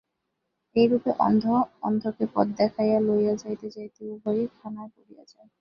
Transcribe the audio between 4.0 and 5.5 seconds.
উভয়েই খানায় পড়িয়া যায়।